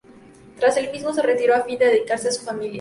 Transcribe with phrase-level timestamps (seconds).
[0.59, 2.69] Tras el mismo se retiró a fin de dedicarse a su familia.